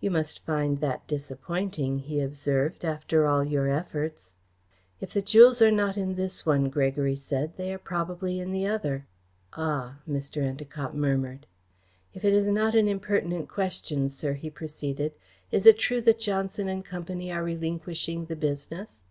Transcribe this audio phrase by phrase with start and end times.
[0.00, 4.34] "You must find that disappointing," he observed, "after all your efforts."
[5.00, 8.66] "If the jewels are not in this one," Gregory said, "they are probably in the
[8.66, 9.06] other."
[9.52, 10.42] "Ah!" Mr.
[10.42, 11.46] Endacott murmured.
[12.14, 15.12] "If it is not an impertinent question, sir," he proceeded,
[15.52, 19.04] "is it true that Johnson and Company are relinquishing the business?"